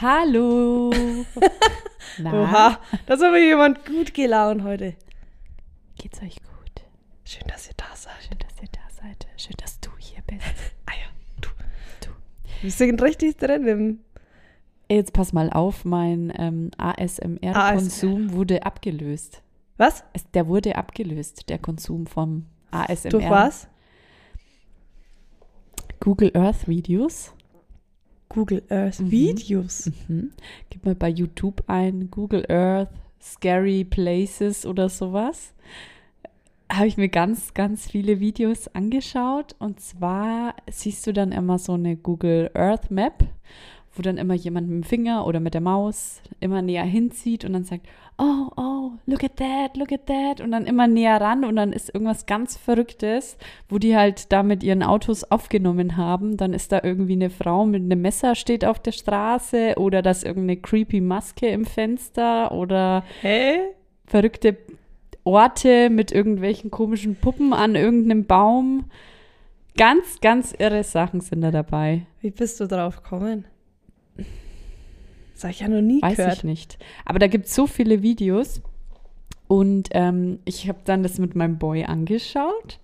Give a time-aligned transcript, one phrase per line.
[0.00, 0.90] Hallo.
[2.18, 4.94] Na, Oha, da ist aber jemand gut gelaunt heute.
[5.96, 6.82] geht's euch gut?
[7.24, 8.14] Schön, dass ihr da seid.
[8.26, 9.26] Schön, dass ihr da seid.
[9.36, 10.40] Schön, dass du hier bist.
[10.86, 11.06] Ah ja,
[11.42, 11.50] du.
[12.00, 12.10] Du.
[12.62, 13.98] Wir sind richtig drin im
[14.88, 19.42] Jetzt pass mal auf, mein ähm, ASMR-Konsum wurde abgelöst.
[19.76, 20.02] Was?
[20.14, 23.10] Es, der wurde abgelöst, der Konsum vom ASMR.
[23.10, 23.68] Durch was?
[26.00, 27.34] Google Earth Videos.
[28.30, 29.10] Google Earth Mhm.
[29.10, 29.90] Videos.
[30.08, 30.30] Mhm.
[30.70, 32.88] Gib mal bei YouTube ein Google Earth
[33.20, 35.52] Scary Places oder sowas.
[36.72, 39.54] Habe ich mir ganz, ganz viele Videos angeschaut.
[39.58, 43.24] Und zwar siehst du dann immer so eine Google Earth Map,
[43.94, 47.52] wo dann immer jemand mit dem Finger oder mit der Maus immer näher hinzieht und
[47.52, 47.86] dann sagt,
[48.18, 50.40] oh, oh, look at that, look at that.
[50.40, 53.36] Und dann immer näher ran und dann ist irgendwas ganz Verrücktes,
[53.68, 56.36] wo die halt da mit ihren Autos aufgenommen haben.
[56.36, 60.10] Dann ist da irgendwie eine Frau mit einem Messer steht auf der Straße oder da
[60.10, 63.58] ist irgendeine creepy Maske im Fenster oder Hä?
[64.06, 64.56] verrückte
[65.24, 68.84] Orte mit irgendwelchen komischen Puppen an irgendeinem Baum.
[69.76, 72.06] Ganz, ganz irre Sachen sind da dabei.
[72.20, 73.44] Wie bist du drauf gekommen?
[75.34, 76.36] Das habe ich ja noch nie Weiß gehört.
[76.38, 76.78] ich nicht.
[77.04, 78.60] Aber da gibt es so viele Videos.
[79.48, 82.78] Und ähm, ich habe dann das mit meinem Boy angeschaut.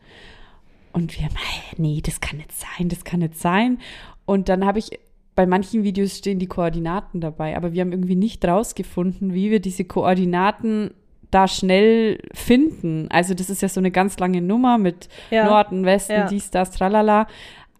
[0.92, 3.78] Und wir, "Hey, nee, das kann nicht sein, das kann nicht sein.
[4.24, 4.98] Und dann habe ich,
[5.34, 9.60] bei manchen Videos stehen die Koordinaten dabei, aber wir haben irgendwie nicht rausgefunden, wie wir
[9.60, 10.92] diese Koordinaten
[11.30, 13.08] da schnell finden.
[13.10, 15.44] Also das ist ja so eine ganz lange Nummer mit Ja.
[15.44, 16.26] Norden, Westen, Ja.
[16.28, 17.26] dies, das, tralala.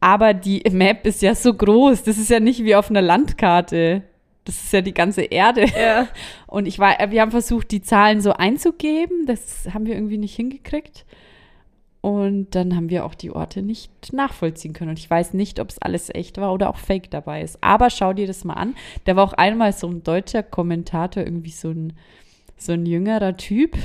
[0.00, 2.02] Aber die Map ist ja so groß.
[2.02, 4.02] Das ist ja nicht wie auf einer Landkarte.
[4.44, 5.66] Das ist ja die ganze Erde.
[5.66, 6.08] Ja.
[6.46, 9.26] Und ich war, wir haben versucht, die Zahlen so einzugeben.
[9.26, 11.04] Das haben wir irgendwie nicht hingekriegt.
[12.00, 14.90] Und dann haben wir auch die Orte nicht nachvollziehen können.
[14.90, 17.58] Und ich weiß nicht, ob es alles echt war oder auch Fake dabei ist.
[17.62, 18.76] Aber schau dir das mal an.
[19.04, 21.94] Da war auch einmal so ein deutscher Kommentator, irgendwie so ein,
[22.56, 23.76] so ein jüngerer Typ.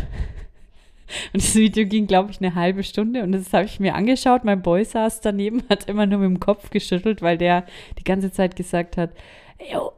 [1.34, 3.24] Und das Video ging, glaube ich, eine halbe Stunde.
[3.24, 4.44] Und das habe ich mir angeschaut.
[4.44, 7.66] Mein Boy saß daneben, hat immer nur mit dem Kopf geschüttelt, weil der
[8.00, 9.12] die ganze Zeit gesagt hat,
[9.72, 9.92] "Yo,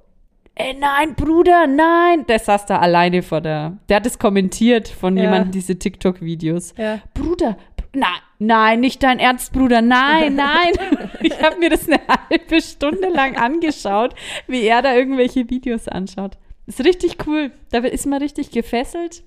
[0.56, 2.28] Ey, nein, Bruder, nein.
[2.28, 3.75] Der saß da alleine vor der.
[3.90, 5.24] Der hat es kommentiert von Ja.
[5.24, 6.75] jemandem, diese TikTok-Videos.
[6.78, 7.00] Ja.
[7.16, 7.57] Bruder,
[7.95, 10.74] nein, nein, nicht dein Ernst, Bruder, nein, nein.
[11.22, 12.00] ich habe mir das eine
[12.30, 14.13] halbe Stunde lang angeschaut,
[14.45, 16.38] wie er da irgendwelche Videos anschaut.
[16.68, 17.50] Ist richtig cool.
[17.72, 19.24] Da ist man richtig gefesselt.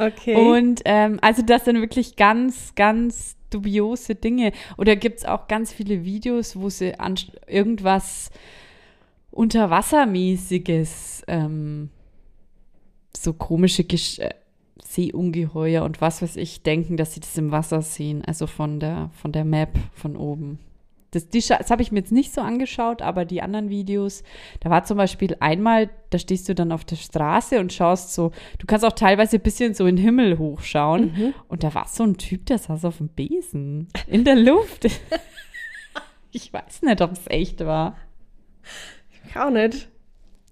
[0.00, 0.34] Okay.
[0.34, 4.52] Und ähm, also das sind wirklich ganz, ganz dubiose Dinge.
[4.78, 7.16] Oder gibt es auch ganz viele Videos, wo sie an
[7.46, 8.30] irgendwas
[9.30, 11.90] Unterwassermäßiges, ähm,
[13.14, 14.30] so komische Gesch äh,
[14.82, 18.24] Seeungeheuer und was weiß ich, denken, dass sie das im Wasser sehen.
[18.24, 20.58] Also von der, von der Map von oben.
[21.12, 24.22] Das, das habe ich mir jetzt nicht so angeschaut, aber die anderen Videos,
[24.60, 28.30] da war zum Beispiel einmal, da stehst du dann auf der Straße und schaust so,
[28.58, 31.34] du kannst auch teilweise ein bisschen so in den Himmel hochschauen.
[31.48, 34.86] Und da war so ein Typ, der saß auf dem Besen in der Luft.
[36.30, 37.96] ich weiß nicht, ob es echt war.
[39.26, 39.88] ich auch nicht.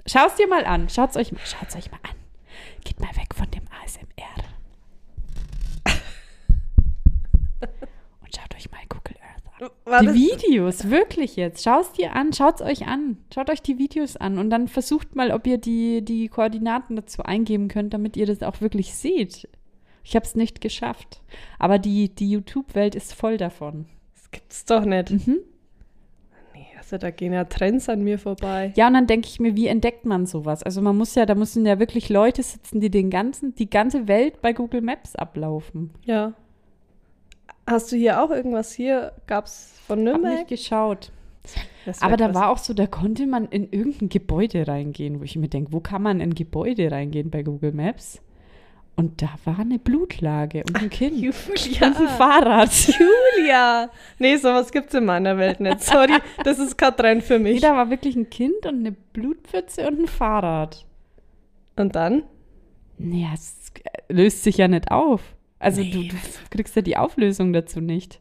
[0.06, 0.88] Schau's dir mal an.
[0.88, 2.16] Schaut's euch, schaut's euch mal an.
[2.84, 4.04] Geht mal weg von dem ASMR.
[8.22, 8.77] Und schaut euch mal.
[9.84, 11.64] War die Videos, wirklich jetzt.
[11.64, 13.18] Schaut's dir an, schaut's euch an.
[13.34, 17.22] Schaut euch die Videos an und dann versucht mal, ob ihr die, die Koordinaten dazu
[17.22, 19.48] eingeben könnt, damit ihr das auch wirklich seht.
[20.04, 21.22] Ich habe es nicht geschafft.
[21.58, 23.86] Aber die, die YouTube-Welt ist voll davon.
[24.14, 25.10] Das gibt's doch nicht.
[25.10, 25.40] Mhm.
[26.54, 28.72] Nee, also da gehen ja Trends an mir vorbei.
[28.76, 30.62] Ja, und dann denke ich mir, wie entdeckt man sowas?
[30.62, 34.08] Also man muss ja, da müssen ja wirklich Leute sitzen, die den ganzen, die ganze
[34.08, 35.90] Welt bei Google Maps ablaufen.
[36.04, 36.32] Ja.
[37.70, 38.72] Hast du hier auch irgendwas?
[38.72, 40.38] Hier gab's von Hab Nürnberg?
[40.38, 41.10] nicht geschaut.
[42.00, 45.48] Aber da war auch so, da konnte man in irgendein Gebäude reingehen, wo ich mir
[45.48, 48.20] denke, wo kann man in Gebäude reingehen bei Google Maps?
[48.96, 51.86] Und da war eine Blutlage und ein Kind Julia.
[51.86, 52.70] und ein Fahrrad.
[53.38, 53.90] Julia.
[54.18, 55.80] Nee, sowas gibt's in meiner Welt nicht.
[55.82, 57.60] Sorry, das ist kein Trend für Nee, mich.
[57.60, 60.84] da war wirklich ein Kind und eine Blutpfütze und ein Fahrrad.
[61.76, 62.24] Und dann?
[62.98, 63.72] Naja, es
[64.08, 65.22] löst sich ja nicht auf.
[65.58, 66.16] Also Nee, du, du
[66.50, 68.20] kriegst ja die Auflösung dazu nicht.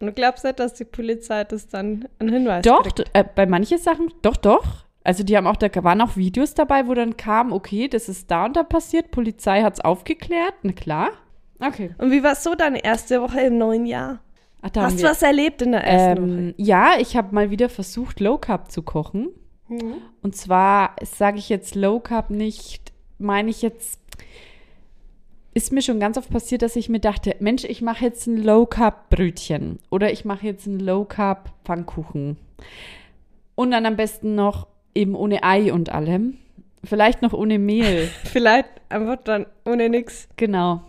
[0.00, 3.78] Und du glaubst nicht, dass die Polizei das dann einen Hinweis Doch, äh, bei manchen
[3.78, 4.84] Sachen, doch, doch.
[5.04, 8.30] Also die haben auch, da waren auch Videos dabei, wo dann kam, okay, das ist
[8.30, 11.10] da und da passiert, Polizei hat es aufgeklärt, na klar.
[11.60, 11.94] Okay.
[11.98, 14.20] Und wie war so deine erste Woche im neuen Jahr?
[14.60, 18.20] Ach, Hast du was erlebt in der ersten ähm, Ja, ich habe mal wieder versucht,
[18.20, 19.28] Low Carb zu kochen.
[19.72, 19.84] Woche?
[19.84, 19.94] Mhm.
[20.22, 24.00] Und zwar sage ich jetzt Low Carb nicht, meine ich jetzt
[25.54, 28.38] ist mir schon ganz oft passiert, dass ich mir dachte, Mensch, ich mache jetzt ein
[28.42, 32.36] Low-Carb-Brötchen oder ich mache jetzt einen Low-Carb-Pfannkuchen.
[33.54, 36.38] Und dann am besten noch eben ohne Ei und allem.
[36.84, 38.08] Vielleicht noch ohne Mehl.
[38.24, 40.28] Vielleicht einfach dann ohne nix.
[40.36, 40.82] genau.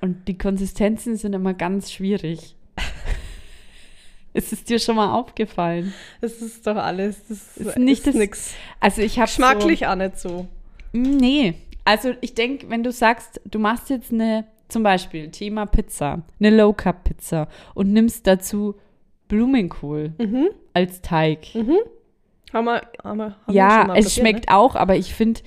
[0.00, 2.56] Und die Konsistenzen sind immer ganz schwierig.
[4.34, 5.94] ist es dir schon mal aufgefallen?
[6.20, 7.26] Das ist doch alles.
[7.28, 8.54] Das Ist nicht das- nix.
[8.80, 10.28] Also ich habe Geschmacklich auch nicht so.
[10.28, 10.48] So,
[10.92, 11.54] nee.
[11.84, 16.50] Also ich denke, wenn du sagst, du machst jetzt eine, zum Beispiel Thema Pizza, eine
[16.56, 18.74] Low-Carb-Pizza und nimmst dazu
[19.28, 20.48] Blumenkohl Mhm.
[20.72, 21.46] als Teig.
[21.54, 21.82] Haben wir,
[22.52, 25.40] haben wir, haben wir schon ja, mal es probiert, schmeckt auch, aber ich finde,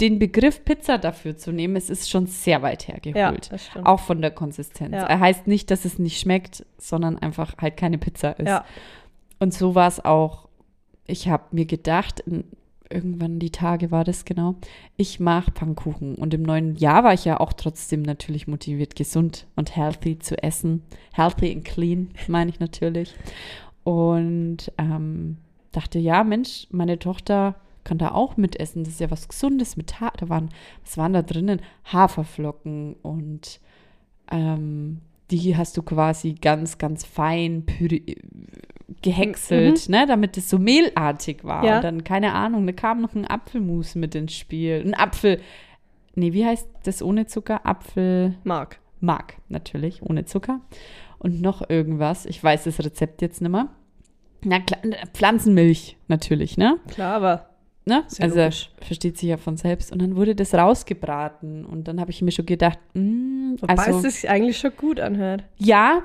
[0.00, 2.94] den Begriff Pizza dafür zu nehmen, es ist schon sehr weit Ne?
[2.94, 3.50] Ja, hergeholt.
[3.52, 3.86] das stimmt.
[3.86, 4.92] auch von der Konsistenz.
[4.94, 5.04] Ja.
[5.04, 8.48] Er heißt nicht, dass es nicht schmeckt, sondern einfach halt keine Pizza ist.
[8.48, 8.64] Ja.
[9.40, 10.48] Und so war es auch.
[11.06, 12.22] Ich habe mir gedacht,
[12.90, 14.56] irgendwann die Tage war das genau,
[14.96, 16.14] ich mache Pfannkuchen.
[16.14, 20.42] Und im neuen Jahr war ich ja auch trotzdem natürlich motiviert, gesund und healthy zu
[20.42, 20.82] essen.
[21.12, 23.14] Healthy and clean, meine ich natürlich.
[23.84, 25.38] Und ähm,
[25.72, 27.54] dachte, ja, Mensch, meine Tochter
[27.84, 28.84] kann da auch mitessen.
[28.84, 30.50] Das ist ja was Gesundes mit ha Da waren,
[30.84, 31.60] was waren da drinnen?
[31.90, 33.60] Haferflocken und
[34.30, 38.16] ähm, die hast du quasi ganz, ganz fein püri
[39.02, 41.64] gehäckselt, ne, damit es so mehlartig war.
[41.64, 41.76] Ja.
[41.76, 44.82] Und dann, keine Ahnung, da kam noch ein Apfelmus mit ins Spiel.
[44.84, 45.40] Ein Apfel,
[46.14, 47.64] nee, wie heißt das ohne Zucker?
[47.64, 48.36] Apfel.
[48.44, 48.80] Mark.
[49.00, 50.60] Mark, natürlich, ohne Zucker.
[51.18, 52.26] Und noch irgendwas.
[52.26, 53.68] Ich weiß das Rezept jetzt nicht mehr.
[54.42, 54.80] Na klar,
[55.14, 56.78] Pflanzenmilch, natürlich, ne?
[56.88, 57.47] Klar, aber
[57.88, 58.04] ne?
[58.06, 58.70] Sehr Also logisch.
[58.80, 59.90] versteht sich ja von selbst.
[59.92, 61.64] Und dann wurde das rausgebraten.
[61.64, 65.00] Und dann habe ich mir schon gedacht, mh, wobei also, es sich eigentlich schon gut
[65.00, 65.44] anhört.
[65.56, 66.02] ja,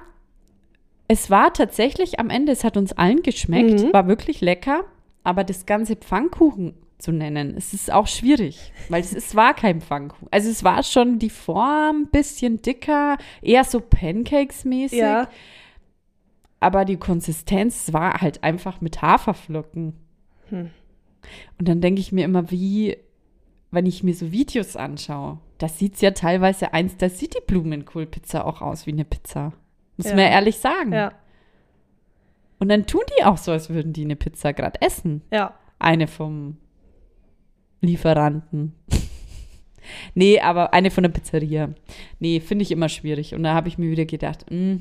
[1.10, 3.94] es war tatsächlich am Ende, es hat uns allen geschmeckt, Mhm.
[3.94, 4.86] war wirklich lecker.
[5.24, 9.82] Aber das ganze Pfannkuchen zu nennen, es ist auch schwierig, weil es, es war kein
[9.82, 10.28] Pfannkuchen.
[10.32, 14.98] Also es war schon die Form ein bisschen dicker, eher so Pancakes-mäßig.
[15.00, 15.28] Ja,
[16.62, 19.94] Aber die Konsistenz war halt einfach mit Haferflocken.
[20.50, 20.70] Hm.
[21.60, 22.98] Und dann denke ich mir immer, wie,
[23.72, 27.42] wenn ich mir so Videos anschaue, da sieht es ja teilweise eins, da sieht die
[27.46, 29.54] Blumenkohlpizza auch aus wie eine Pizza.
[29.98, 30.16] Muss Ja.
[30.16, 30.92] man ehrlich sagen.
[30.94, 31.12] ja,
[32.60, 35.22] Und dann tun die auch so, als würden die eine Pizza gerade essen.
[35.32, 35.54] ja.
[35.80, 36.58] Eine vom
[37.82, 38.74] Lieferanten.
[40.16, 41.70] nee, aber eine von der Pizzeria.
[42.20, 43.36] Nee, finde ich immer schwierig.
[43.36, 44.80] Und da habe ich mir wieder gedacht, mh,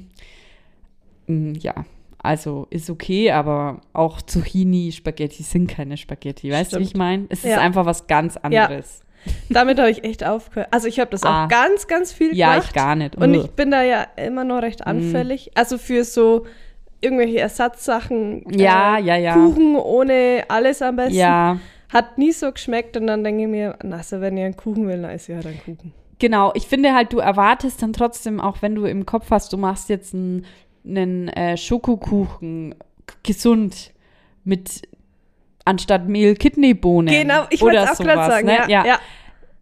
[1.27, 1.85] mh, ja,
[2.23, 6.51] also ist okay, aber auch Zucchini, Spaghetti sind keine Spaghetti.
[6.53, 6.99] Weißt du, wie ich Stimmt.
[6.99, 7.27] meine?
[7.29, 7.59] Es ist Ja.
[7.61, 9.01] einfach was ganz anderes.
[9.49, 10.69] Damit habe ich echt aufgehört.
[10.73, 11.45] Also ich habe das Ah.
[11.45, 12.69] auch ganz, ganz viel Ja, gemacht.
[12.69, 13.17] ich gar nicht.
[13.17, 15.51] Und ich bin da ja immer noch recht anfällig.
[15.55, 16.45] Also für so
[17.01, 18.45] irgendwelche Ersatzsachen.
[18.53, 19.35] Ja, äh, ja, ja.
[19.35, 21.15] Kuchen ohne alles am besten.
[21.17, 21.59] ja,
[21.93, 22.97] Hat nie so geschmeckt.
[22.97, 25.37] Und dann denke ich mir, na, also wenn ihr einen Kuchen will, dann ist ja
[25.37, 25.93] ein Kuchen.
[26.19, 26.51] genau.
[26.55, 29.89] Ich finde halt, du erwartest dann trotzdem, auch wenn du im Kopf hast, du machst
[29.89, 30.47] jetzt einen,
[30.85, 32.75] einen äh, Schokokuchen
[33.23, 33.93] gesund
[34.45, 34.83] mit
[35.65, 37.13] anstatt Mehl Kidneybohnen.
[37.13, 38.47] Genau, ich wollte es auch gerade sagen.
[38.47, 38.55] Ne?
[38.55, 38.87] Ja, ja.
[38.87, 39.01] ja.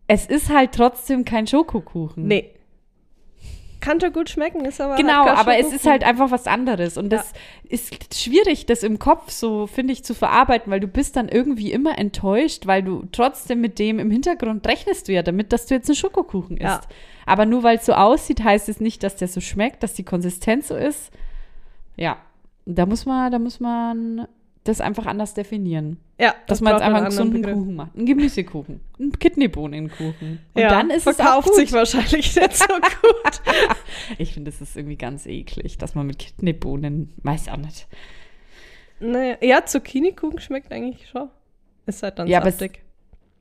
[0.06, 2.26] Es ist halt trotzdem kein Schokokuchen.
[2.26, 2.54] Nee.
[3.80, 6.98] Kann schon gut schmecken, ist aber Genau, halt aber es ist halt einfach was anderes.
[6.98, 7.32] Und das
[7.68, 11.72] ist schwierig, das im Kopf so, finde ich, zu verarbeiten, weil du bist dann irgendwie
[11.72, 15.74] immer enttäuscht, weil du trotzdem mit dem im Hintergrund rechnest du ja damit, dass du
[15.74, 16.64] jetzt einen Schokokuchen isst.
[16.64, 16.80] Ja.
[17.26, 20.04] Aber nur weil es so aussieht, heißt es nicht, dass der so schmeckt, dass die
[20.04, 21.10] Konsistenz so ist.
[21.96, 22.18] Ja,
[22.66, 24.26] da muss man, da muss man
[24.64, 25.96] das einfach anders definieren.
[26.18, 27.56] Ja, Dass das man jetzt einfach einen gesunden Begriff.
[27.58, 27.96] Kuchen macht.
[27.96, 28.80] Einen Gemüsekuchen.
[28.98, 30.40] Einen Kidneybohnenkuchen.
[30.52, 31.56] Und ja, dann ist es auch verkauft gut.
[31.56, 33.42] sich wahrscheinlich nicht so gut.
[34.18, 37.86] Ich finde, das ist irgendwie ganz eklig, dass man mit Kidneybohnen, weiß auch nicht.
[39.00, 41.30] naja, ja, Zucchini-Kuchen schmeckt eigentlich schon.
[41.86, 42.58] Ist halt dann Ja, aber es-.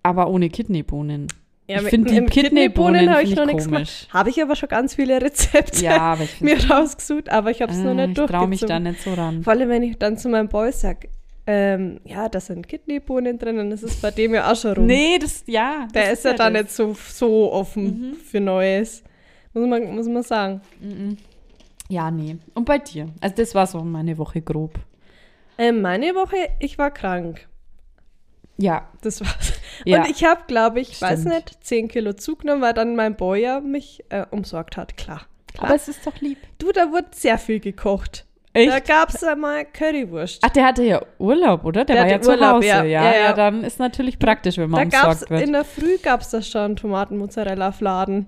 [0.04, 1.28] Aber ohne Kidneybohnen.
[1.70, 4.08] Ja, ich mit- finde die Kidneybohnen habe ich noch ich nichts gemacht.
[4.12, 7.78] Habe ich aber schon ganz viele Rezepte Ja, ich mir rausgesucht, aber ich habe es
[7.78, 8.84] noch nicht ich traue mich da durchgezogen.
[8.84, 9.44] nicht so ran.
[9.44, 11.10] Vor allem, wenn ich dann zu meinem Boy sage,
[11.46, 14.86] ähm, ja, da sind Kidneybohnen drin, dann ist es bei dem ja auch schon rum.
[14.88, 15.88] Nee, das, ja.
[15.94, 16.64] Der das ist ja da das.
[16.64, 18.14] nicht so, so offen Mhm.
[18.16, 19.04] für Neues.
[19.54, 20.62] Muss man, muss man sagen.
[21.88, 22.38] Ja, nee.
[22.54, 23.08] Und bei dir?
[23.22, 24.76] Also das war so meine Woche grob.
[25.58, 27.48] Ähm, meine Woche, ich war krank.
[28.58, 28.88] Ja.
[29.02, 29.54] Das war's.
[29.86, 30.00] Ja.
[30.02, 31.36] Und ich habe, glaube ich, weiß Stimmt.
[31.36, 34.98] nicht, 10 Kilo zugenommen, weil dann mein Boy ja mich äh, umsorgt hat.
[34.98, 35.22] Klar.
[35.54, 35.66] Klar.
[35.66, 36.38] Aber es ist doch lieb.
[36.60, 38.26] du, da wurde sehr viel gekocht.
[38.54, 38.72] Echt?
[38.72, 40.42] Da gab es einmal Currywurst.
[40.44, 41.86] Ach, der hatte ja Urlaub, oder?
[41.86, 42.68] Der, Der war ja zu Urlaub, Hause.
[42.68, 42.84] ja.
[42.84, 45.42] Ja, Ja, ja, dann ist natürlich praktisch, wenn man da gab's umsorgt wird.
[45.44, 48.26] in der Früh gab es da schon Tomatenmozzarella-Fladen.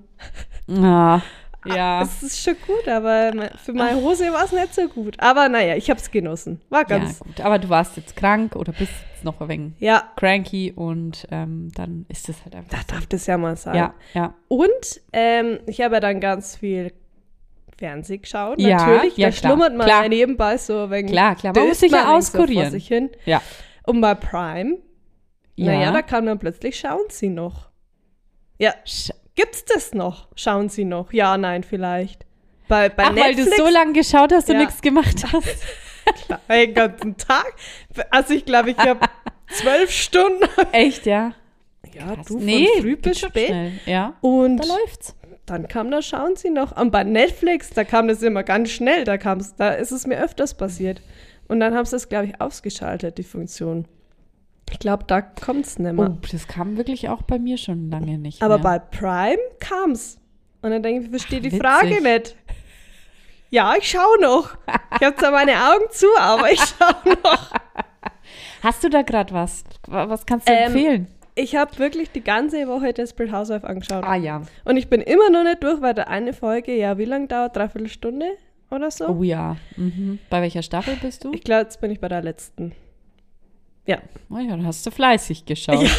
[0.80, 1.22] Ah,
[1.65, 2.01] Ja.
[2.03, 3.32] Es ist schon gut, aber
[3.63, 5.15] für meine Hose war es nicht so gut.
[5.20, 6.62] Aber naja, ich habe es genossen.
[6.70, 7.20] War ganz.
[7.20, 7.41] Ja, gut.
[7.41, 11.72] Aber du warst jetzt krank oder bist jetzt noch ein wenig Ja, cranky und ähm,
[11.75, 12.72] dann ist das halt einfach.
[12.86, 13.75] da darf das ja mal sein.
[13.75, 14.34] ja, ja.
[14.48, 16.94] Und ähm, ich habe ja dann ganz viel
[17.77, 18.60] Fernsehen geschaut.
[18.60, 20.08] Ja, Natürlich, ja, da klar, schlummert man klar.
[20.10, 21.10] nebenbei so wegen.
[21.10, 21.53] Klar, klar.
[21.56, 22.65] Man muss sich ja auskurieren.
[22.65, 23.10] So vor sich hin.
[23.25, 23.41] Ja.
[23.86, 24.77] Und bei Prime,
[25.56, 25.65] Ja.
[25.74, 27.70] naja, da kann man plötzlich schauen Sie noch.
[28.60, 30.28] Ja, Sch- gibt's das noch?
[30.36, 31.12] Schauen Sie noch?
[31.14, 32.26] Ja, nein, vielleicht.
[32.68, 34.62] Bei, bei Ach, weil Netflix du so lange geschaut hast und Ja.
[34.62, 35.58] nichts gemacht hast.
[36.50, 37.54] den ganzen Tag.
[38.10, 39.00] Also ich glaube, ich habe
[39.52, 40.44] zwölf Stunden.
[40.72, 41.34] Echt, ja?
[41.94, 42.28] Ja, Krass.
[42.28, 43.48] du von nee, früh bis spät.
[43.48, 43.72] schnell.
[43.86, 45.16] Ja, Und da läuft's.
[45.46, 46.76] dann kam da, schauen Sie noch.
[46.80, 49.04] Und bei Netflix, da kam das immer ganz schnell.
[49.04, 51.02] Da kam's, da ist es mir öfters passiert.
[51.50, 53.86] Und dann haben sie das, glaube ich, ausgeschaltet, die Funktion.
[54.72, 56.10] Ich glaube, da kommt's nicht mehr.
[56.10, 58.63] Oh, das kam wirklich auch bei mir schon lange nicht Aber mehr.
[58.63, 60.18] bei Prime kam's.
[60.62, 61.62] Und dann denke ich, ich verstehe Ach, die witzig.
[61.62, 62.36] Frage nicht.
[63.50, 64.56] Ja, ich schaue noch.
[65.00, 67.51] Ich habe zwar meine Augen zu, aber ich schaue noch.
[68.63, 69.63] Hast du da gerade was?
[69.88, 71.08] Was kannst du Ähm, empfehlen?
[71.36, 74.04] Ich habe wirklich die ganze Woche Desperate Housewife angeschaut.
[74.06, 74.42] Ah ja.
[74.66, 77.56] Und ich bin immer noch nicht durch, weil da eine Folge, ja, wie lange dauert?
[77.56, 78.28] Dreiviertel Stunde
[78.70, 79.08] oder so?
[79.08, 79.58] Oh ja.
[79.78, 80.20] Mhm.
[80.30, 81.34] Bei welcher Staffel bist du?
[81.34, 82.74] Ich glaube, jetzt bin ich bei der letzten.
[83.86, 83.98] Ja.
[84.30, 85.90] Oh ja, dann hast du fleißig geschaut.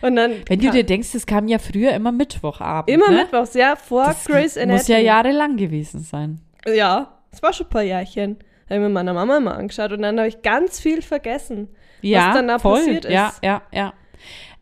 [0.00, 2.90] Und dann Wenn du dir denkst, es kam ja früher immer Mittwochabend.
[2.94, 3.18] immer ne?
[3.18, 4.78] Mittwochs, ja, vor Das Grey's Anatomy.
[4.78, 6.40] muss ja jahrelang gewesen sein.
[6.66, 8.38] Ja, es war schon ein paar Jährchen.
[8.68, 11.68] Habe ich mit meiner Mama mal angeschaut und dann habe ich ganz viel vergessen.
[12.00, 12.78] Ja, dann da voll.
[12.78, 13.12] passiert ist.
[13.12, 13.92] Ja, ja, ja.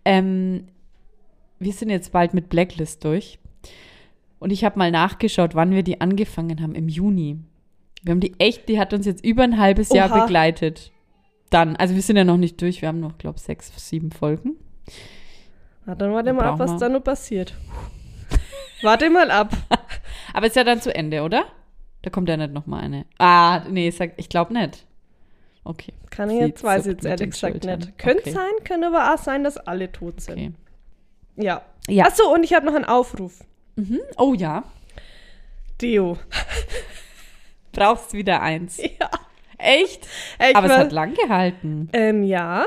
[0.05, 0.67] Ähm,
[1.59, 3.38] wir sind jetzt bald mit Blacklist durch.
[4.40, 7.38] Und ich habe mal nachgeschaut, wann wir die angefangen haben, im Juni.
[8.02, 10.23] Wir haben die echt, die hat uns jetzt über ein halbes Jahr Oha.
[10.25, 10.90] begleitet.
[11.50, 14.12] Dann, also wir sind ja noch nicht durch, wir haben noch, glaube ich, sechs, sieben
[14.12, 14.57] Folgen.
[15.85, 17.54] Na, dann warte mal ab, was wir- da noch passiert.
[18.83, 19.52] warte mal ab.
[20.33, 21.45] Aber ist ja dann zu Ende, oder?
[22.02, 23.04] Da kommt ja nicht noch mal eine.
[23.19, 24.87] Ah, nee, sag, ich glaube nicht.
[25.64, 25.92] Okay.
[26.09, 27.99] Kann ich jetzt, weiß ich jetzt ehrlich gesagt nicht.
[27.99, 28.30] Könnte Okay.
[28.33, 30.33] sein, könnte aber auch sein, dass alle tot sind.
[30.35, 30.52] okay.
[31.37, 31.62] Ja.
[31.88, 32.07] Ja.
[32.07, 33.40] Achso, und ich habe noch einen Aufruf.
[33.76, 34.00] Mhm.
[34.16, 34.62] Oh ja.
[35.83, 36.16] Deo.
[37.73, 38.78] Brauchst wieder eins.
[39.00, 39.11] Ja.
[39.62, 40.07] Echt?
[40.49, 41.88] Ich Aber es war- hat lang gehalten.
[41.93, 42.67] Ähm, ja.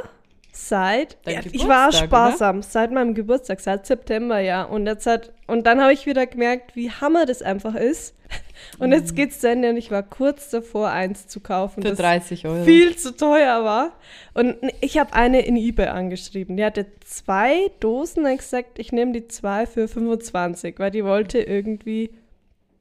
[0.55, 4.61] Seit, ja, ich war sparsam, seit meinem Geburtstag, seit September, ja.
[4.63, 8.15] Und jetzt hat, und dann habe ich wieder gemerkt, wie hammer das einfach ist.
[8.79, 11.83] Und jetzt geht's zu Ende und ich war kurz davor, eins zu kaufen.
[11.83, 12.63] Für das 30 Euro.
[12.63, 13.91] viel zu teuer war.
[14.33, 16.57] Und ich habe eine in eBay angeschrieben.
[16.57, 21.39] Die hatte zwei Dosen und gesagt, ich nehme die zwei für 25, weil die wollte
[21.39, 22.11] irgendwie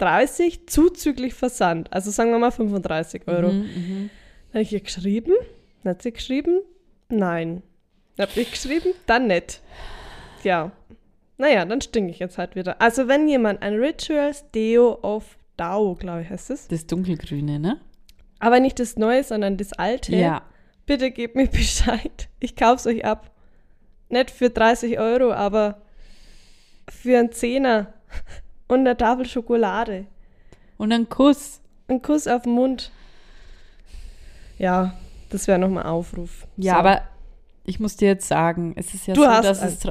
[0.02, 1.92] 30 zuzüglich Versand.
[1.92, 3.52] Also sagen wir mal 35 Euro.
[3.52, 4.10] Mhm, mhm.
[4.48, 5.32] Dann habe ich ihr geschrieben,
[5.82, 6.60] dann hat sie geschrieben,
[7.08, 7.62] nein.
[8.16, 9.62] Dann habe ich geschrieben, dann nicht.
[10.42, 10.72] Ja.
[11.38, 12.80] Naja, dann stinke ich jetzt halt wieder.
[12.80, 16.66] Also wenn jemand ein Rituals Deo of Dao, glaube ich, heißt es.
[16.66, 17.80] Das dunkelgrüne, ne?
[18.40, 20.16] Aber nicht das Neue, sondern das Alte.
[20.16, 20.42] Ja.
[20.84, 22.28] Bitte gebt mir Bescheid.
[22.40, 23.30] Ich kauf's euch ab.
[24.08, 25.80] Nicht für 30 Euro, aber
[26.88, 27.94] für einen Zehner
[28.72, 30.06] und eine Tafel Schokolade.
[30.78, 31.60] Und ein Kuss.
[31.88, 32.90] Ein Kuss auf den Mund.
[34.58, 34.94] Ja,
[35.30, 36.46] das wäre nochmal Aufruf.
[36.56, 36.78] Ja, So.
[36.80, 37.02] aber
[37.64, 39.72] ich muss dir jetzt sagen, es ist ja Du so, hast dass einen.
[39.72, 39.88] es.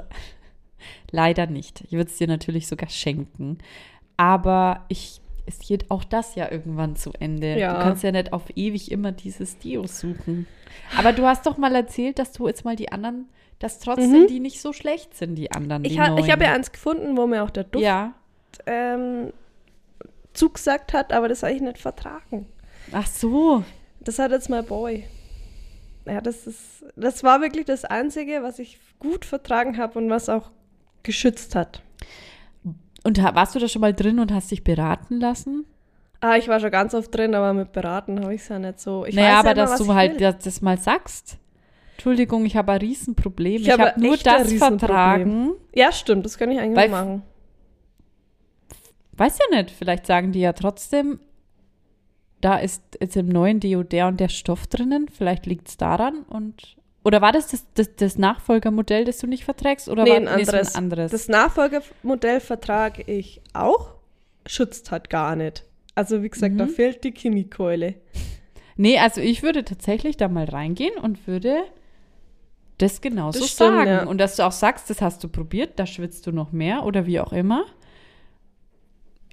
[1.12, 1.82] Leider nicht.
[1.82, 3.58] Ich würde es dir natürlich sogar schenken.
[4.18, 5.20] Aber ich.
[5.48, 7.58] Es geht auch das ja irgendwann zu Ende.
[7.58, 7.74] Ja.
[7.74, 10.46] Du kannst ja nicht auf ewig immer dieses Dio suchen.
[10.98, 14.28] Aber du hast doch mal erzählt, dass du jetzt mal die anderen, dass trotzdem Mhm.
[14.28, 15.84] die nicht so schlecht sind, die anderen.
[15.84, 18.14] Ich, ha ich habe ja eins gefunden, wo mir auch der Duft Ja.
[18.65, 19.31] Ähm,
[20.34, 22.48] zugesagt hat, aber das habe ich nicht vertragen.
[22.91, 23.63] Ach so.
[24.00, 25.05] Das hat jetzt mein Boy.
[26.05, 30.29] Ja, das ist, das war wirklich das Einzige, was ich gut vertragen habe und was
[30.29, 30.50] auch
[31.03, 31.81] geschützt hat.
[33.03, 35.65] Und warst du da schon mal drin und hast dich beraten lassen?
[36.20, 38.79] Ah, ich war schon ganz oft drin, aber mit beraten habe ich es ja nicht
[38.79, 39.05] so.
[39.05, 41.38] Ich naja, aber ja immer, dass du halt das, das mal sagst.
[41.93, 43.62] Entschuldigung, ich habe ein Riesenproblem.
[43.62, 45.51] Ich Ich, habe nur das vertragen.
[45.74, 47.24] Ja, stimmt, das kann ich eigentlich Weil- machen.
[49.13, 51.20] Weiß ja nicht, vielleicht sagen die ja trotzdem,
[52.39, 55.08] da ist jetzt im neuen Deo der und der Stoff drinnen.
[55.10, 56.24] Vielleicht liegt es daran.
[56.24, 59.89] Und, oder war das das, das das Nachfolgermodell, das du nicht verträgst?
[59.89, 60.75] Oder Nee, war ein nee, anderes.
[60.75, 61.12] ein anderes?
[61.12, 63.94] Das Nachfolgemodell vertrage ich auch,
[64.48, 65.65] schützt halt gar nicht.
[65.94, 66.70] Also wie gesagt, da Mhm.
[66.70, 67.96] fehlt die Chemiekeule.
[68.77, 71.62] nee, also ich würde tatsächlich da mal reingehen und würde
[72.80, 73.89] das genauso Das stimmt, sagen.
[73.89, 74.03] ja.
[74.06, 77.06] Und dass du auch sagst, das hast du probiert, da schwitzt du noch mehr oder
[77.06, 77.65] wie auch immer.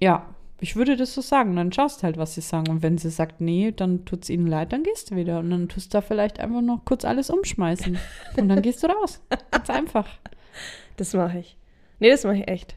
[0.01, 1.57] Ja, ich würde das so sagen.
[1.57, 2.71] Dann schaust halt, was sie sagen.
[2.71, 5.39] Und wenn sie sagt, nee, dann tut es ihnen leid, dann gehst du wieder.
[5.39, 7.99] Und dann tust du da vielleicht einfach noch kurz alles umschmeißen.
[8.37, 9.21] Und dann gehst du raus.
[9.51, 10.09] Ganz einfach.
[10.97, 11.57] Das mache ich.
[12.01, 12.77] Nee, das mache ich echt.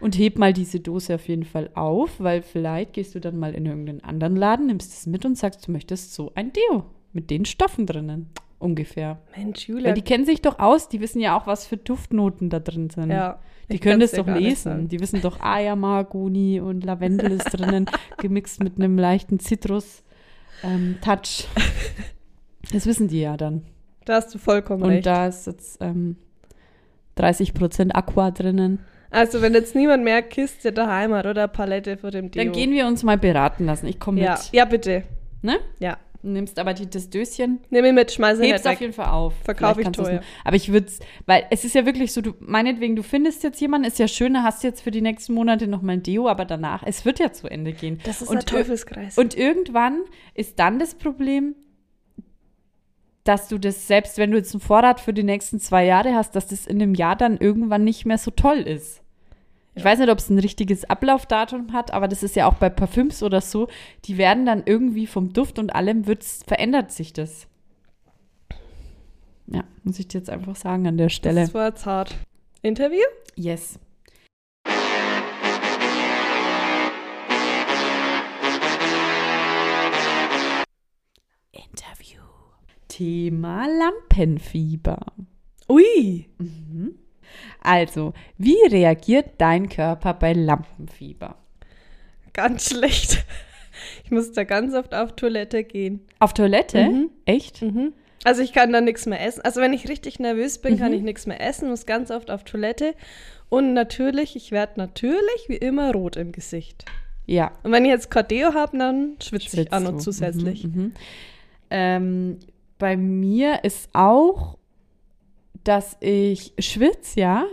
[0.00, 3.54] Und heb mal diese Dose auf jeden Fall auf, weil vielleicht gehst du dann mal
[3.54, 7.30] in irgendeinen anderen Laden, nimmst es mit und sagst, du möchtest so ein Deo mit
[7.30, 8.30] den Stoffen drinnen.
[8.58, 9.18] Ungefähr.
[9.36, 9.88] Mensch, Julia.
[9.88, 12.90] Weil die kennen sich doch aus, die wissen ja auch, was für Duftnoten da drin
[12.90, 13.10] sind.
[13.10, 13.38] ja,
[13.70, 14.88] Die können das doch lesen.
[14.88, 17.86] Die wissen doch, ah ja, Mahagoni und Lavendel ist drinnen,
[18.18, 21.46] gemixt mit einem leichten Zitrus-Touch.
[22.72, 23.62] das wissen die ja dann.
[24.04, 25.06] Da hast du vollkommen Und recht.
[25.06, 26.16] da ist jetzt ähm,
[27.16, 28.80] 30% Aqua drinnen.
[29.10, 32.42] Also, wenn jetzt niemand mehr Kiste daheim hat oder Palette vor dem Deo.
[32.42, 33.86] Dann gehen wir uns mal beraten lassen.
[33.86, 34.32] Ich komme ja.
[34.32, 34.50] mit.
[34.52, 35.04] ja, bitte.
[35.42, 35.58] Ne?
[35.78, 35.96] Ja.
[36.28, 39.06] Du nimmst aber die, das Döschen, Nimm ihn mit, schmeiß ihn hebst auf jeden Fall
[39.08, 39.32] auf.
[39.44, 40.14] Verkauf Vielleicht ich teuer.
[40.16, 43.42] noch- Aber ich würde es, weil es ist ja wirklich so, du, meinetwegen, du findest
[43.44, 46.28] jetzt jemanden, ist ja schön, hast jetzt für die nächsten Monate noch mal ein Deo,
[46.28, 47.98] aber danach, es wird ja zu Ende gehen.
[48.04, 49.16] Das ist Und ein Teufelskreis.
[49.16, 50.02] Und irgendwann
[50.34, 51.54] ist dann das Problem,
[53.24, 56.36] dass du das, selbst wenn du jetzt einen Vorrat für die nächsten zwei Jahre hast,
[56.36, 59.00] dass das in einem Jahr dann irgendwann nicht mehr so toll ist.
[59.78, 62.68] Ich weiß nicht, ob es ein richtiges Ablaufdatum hat, aber das ist ja auch bei
[62.68, 63.68] Parfüms oder so.
[64.06, 67.46] Die werden dann irgendwie vom Duft und allem wird's, verändert sich das.
[69.46, 71.42] Ja, muss ich dir jetzt einfach sagen an der Stelle.
[71.42, 72.16] Das war jetzt hart.
[72.60, 73.04] Interview?
[73.36, 73.78] Yes.
[81.52, 82.20] Interview.
[82.88, 85.06] Thema Lampenfieber.
[85.68, 86.26] Ui.
[87.62, 91.36] Also, wie reagiert dein Körper bei Lampenfieber?
[92.32, 93.24] Ganz schlecht.
[94.04, 96.00] Ich muss da ganz oft auf Toilette gehen.
[96.18, 96.84] Auf Toilette?
[96.88, 97.10] Mhm.
[97.26, 97.62] Echt?
[98.24, 99.42] Also ich kann da nichts mehr essen.
[99.42, 100.78] Also wenn ich richtig nervös bin, Mhm.
[100.78, 102.94] kann ich nichts mehr essen, muss ganz oft auf Toilette.
[103.48, 106.84] Und natürlich, ich werde natürlich wie immer rot im Gesicht.
[107.26, 107.52] Ja.
[107.62, 109.98] Und wenn ich jetzt Cardio habe, dann schwitze ich Schwitzt auch noch du.
[109.98, 110.64] zusätzlich.
[110.64, 110.92] Mhm, mhm.
[111.70, 112.38] Ähm,
[112.78, 114.58] bei mir ist auch,
[115.64, 117.44] dass ich schwitze, ja,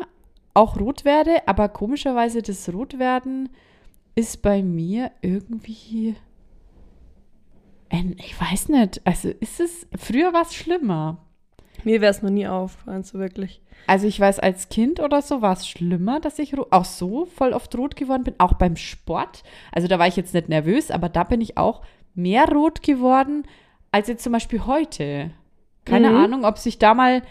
[0.54, 3.50] auch rot werde, aber komischerweise das Rotwerden
[4.16, 6.16] ist bei mir irgendwie,
[8.18, 11.18] ich weiß nicht, also ist es, früher war es schlimmer.
[11.84, 13.62] Mir wäre es noch nie aufgefallen, so wirklich.
[13.88, 17.54] Also ich weiß, als Kind oder so war es schlimmer, dass ich auch so voll
[17.54, 19.44] oft rot geworden bin, auch beim Sport.
[19.72, 21.82] Also da war ich jetzt nicht nervös, aber da bin ich auch
[22.16, 23.44] mehr rot geworden
[23.92, 25.32] als jetzt zum Beispiel heute.
[25.84, 26.16] Keine Mhm.
[26.18, 27.22] Ahnung, ob sich da mal,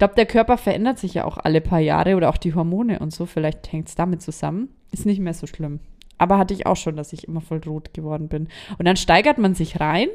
[0.00, 3.12] glaube, der Körper verändert sich ja auch alle paar Jahre oder auch die Hormone und
[3.12, 3.24] so.
[3.26, 4.68] Vielleicht hängt es damit zusammen.
[4.92, 5.78] Ist nicht mehr so schlimm.
[6.18, 8.48] Aber hatte ich auch schon, dass ich immer voll rot geworden bin.
[8.78, 10.08] Und dann steigert man sich rein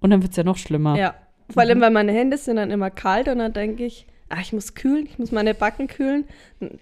[0.00, 0.96] und dann wird es ja noch schlimmer.
[0.96, 1.14] Ja.
[1.50, 1.68] Vor Mhm.
[1.68, 4.74] allem, weil meine Hände sind dann immer kalt und dann denke ich, ah, ich muss
[4.74, 6.24] kühlen, ich muss meine Backen kühlen.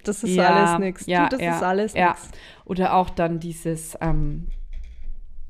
[0.04, 1.06] Das ist Ja, alles nichts.
[1.06, 2.10] ja, das ja, ist alles ja.
[2.10, 2.30] nichts.
[2.64, 4.46] Oder auch dann dieses, ähm,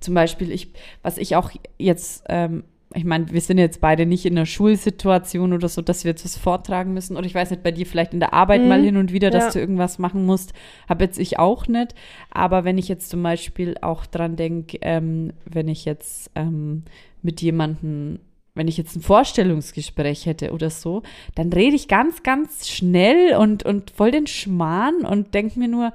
[0.00, 4.26] zum Beispiel, ich, was ich auch jetzt, ähm, ich meine, wir sind jetzt beide nicht
[4.26, 7.16] in einer Schulsituation oder so, dass wir jetzt was vortragen müssen.
[7.16, 8.68] Oder ich weiß nicht, bei dir vielleicht in der Arbeit Mhm.
[8.68, 9.50] mal hin und wieder, dass Ja.
[9.52, 10.52] du irgendwas machen musst.
[10.88, 11.94] Habe jetzt ich auch nicht.
[12.31, 16.83] Aber wenn ich jetzt zum Beispiel auch dran denke, ähm, wenn ich jetzt ähm,
[17.22, 18.18] mit jemandem,
[18.55, 21.02] wenn ich jetzt ein Vorstellungsgespräch hätte oder so,
[21.35, 25.92] dann rede ich ganz, ganz schnell und, und voll den Schmarrn und denke mir nur,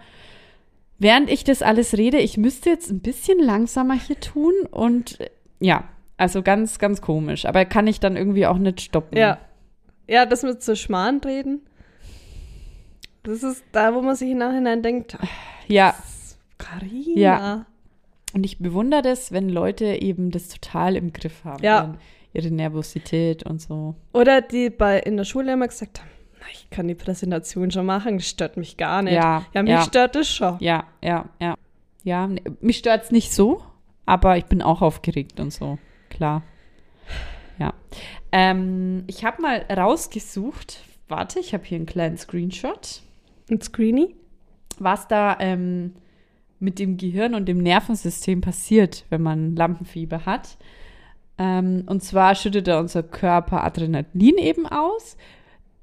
[0.97, 5.29] während ich das alles rede, ich müsste jetzt ein bisschen langsamer hier tun und äh,
[5.59, 5.83] ja,
[6.17, 7.45] also ganz, ganz komisch.
[7.45, 9.17] Aber kann ich dann irgendwie auch nicht stoppen.
[9.17, 9.37] Ja.
[10.07, 11.61] Ja, das mit so Schmarrn reden.
[13.23, 15.17] Das ist da, wo man sich im Nachhinein denkt,
[15.67, 15.93] Ja,
[16.57, 17.19] Carina.
[17.19, 17.65] Ja.
[18.33, 21.63] und ich bewundere das, wenn Leute eben das total im Griff haben.
[21.63, 21.95] Ja.
[22.33, 23.95] Ihre Nervosität und so.
[24.13, 27.85] Oder die bei in der Schule immer gesagt haben, "Na, ich kann die Präsentation schon
[27.85, 29.13] machen, das stört mich gar nicht.
[29.13, 29.81] Ja, ja mich ja.
[29.81, 30.57] stört das schon.
[30.59, 31.55] Ja, ja, ja.
[32.03, 33.61] Ja, ne, mich stört es nicht so,
[34.05, 35.77] aber ich bin auch aufgeregt und so.
[36.17, 36.41] Klar.
[37.59, 37.73] Ja.
[38.31, 43.03] Ähm, ich habe mal rausgesucht, warte, ich habe hier einen kleinen Screenshot,
[43.51, 44.15] Und Screeny?
[44.79, 45.93] was da ähm,
[46.59, 50.57] mit dem Gehirn und dem Nervensystem passiert, wenn man Lampenfieber hat.
[51.37, 55.17] Ähm, und zwar schüttet da unser Körper Adrenalin eben aus.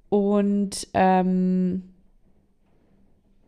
[0.09, 1.94] Und ähm,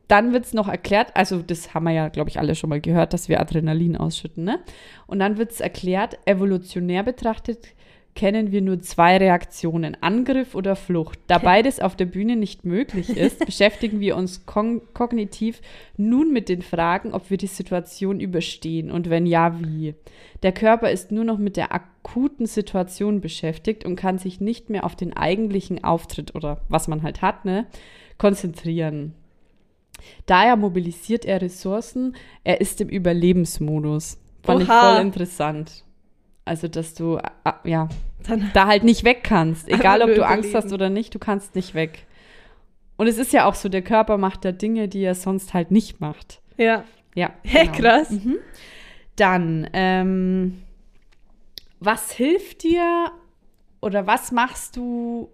[0.08, 2.80] dann wird es noch erklärt, also das haben wir ja, glaube ich, alle schon mal
[2.80, 4.60] gehört, dass wir Adrenalin ausschütten, ne?
[5.06, 7.74] Und dann wird es erklärt, evolutionär betrachtet
[8.16, 11.20] kennen wir nur zwei Reaktionen, Angriff oder Flucht.
[11.28, 15.60] Da beides auf der Bühne nicht möglich ist, beschäftigen wir uns kognitiv
[15.96, 19.94] nun mit den Fragen, ob wir die Situation überstehen und wenn ja, wie.
[20.42, 24.84] Der Körper ist nur noch mit der akuten Situation beschäftigt und kann sich nicht mehr
[24.84, 27.66] auf den eigentlichen Auftritt oder was man halt hat, ne,
[28.18, 29.14] konzentrieren.
[30.26, 34.18] Daher mobilisiert er Ressourcen, er ist im Überlebensmodus.
[34.42, 34.94] Fand ich Oha.
[34.94, 35.84] voll interessant.
[36.44, 37.88] Also, dass du, äh, ja,
[38.26, 39.68] Dann, da halt nicht weg kannst.
[39.72, 42.06] Egal, ob du Angst hast oder nicht, du kannst nicht weg.
[42.96, 45.70] Und es ist ja auch so, der Körper macht da Dinge, die er sonst halt
[45.70, 46.40] nicht macht.
[46.56, 46.84] Ja.
[47.14, 47.32] Ja.
[47.42, 47.78] Hä, genau.
[47.78, 48.14] krass.
[49.16, 50.62] Dann, ähm,
[51.80, 53.10] was hilft dir
[53.80, 55.30] oder was machst du,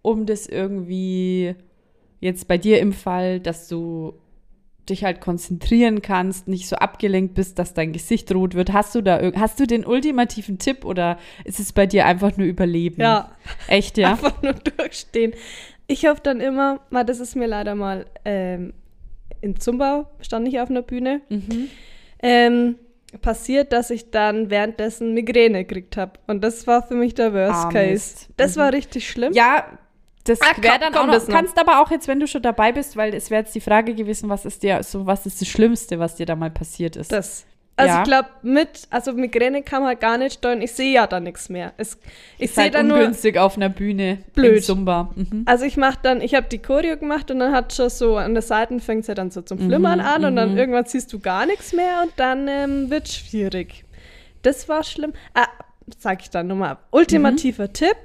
[0.00, 1.54] um das irgendwie
[2.22, 4.14] jetzt bei dir im Fall, dass du
[4.88, 8.72] dich halt konzentrieren kannst, nicht so abgelenkt bist, dass dein Gesicht rot wird.
[8.72, 12.46] Hast du da hast du den ultimativen Tipp oder ist es bei dir einfach nur
[12.46, 13.00] Überleben?
[13.00, 13.30] Ja.
[13.68, 14.12] Echt, ja?
[14.12, 15.34] Einfach nur durchstehen.
[15.86, 18.72] Ich hoffe dann immer, mal, das ist mir leider mal ähm,
[19.40, 21.68] in Zumba, stand ich auf einer Bühne, Mhm.
[22.22, 22.74] ähm,
[23.20, 26.12] passiert, dass ich dann währenddessen Migräne gekriegt habe.
[26.26, 28.26] Und das war für mich der Worst Ah, Case.
[28.36, 28.60] Das Mhm.
[28.60, 29.32] war richtig schlimm.
[29.32, 29.66] Ja,
[30.24, 31.34] das Ah, wäre dann komm, auch noch, das noch.
[31.34, 33.94] kannst aber auch jetzt, wenn du schon dabei bist, weil es wäre jetzt die Frage
[33.94, 37.10] gewesen, was ist dir so, was ist das Schlimmste, was dir da mal passiert ist?
[37.12, 37.44] Das.
[37.74, 38.02] Also Ja.
[38.02, 40.60] ich glaube, mit, also Migräne kann man gar nicht steuern.
[40.60, 41.72] Ich sehe ja da nichts mehr.
[41.78, 41.96] Es,
[42.38, 44.68] ich sehe halt dann nur, ungünstig auf einer Bühne Blöd.
[44.68, 45.42] Mhm.
[45.46, 48.34] Also ich mache dann, ich habe die Choreo gemacht und dann hat schon so an
[48.34, 50.58] der Seite fängt es ja dann so zum Flimmern Mhm, an und dann mhm.
[50.58, 53.84] irgendwann siehst du gar nichts mehr und dann ähm, wird schwierig.
[54.42, 55.14] Das war schlimm.
[55.32, 55.46] Ah,
[55.98, 56.76] sag ich dann nochmal.
[56.90, 57.72] Ultimativer Mhm.
[57.72, 57.96] Tipp.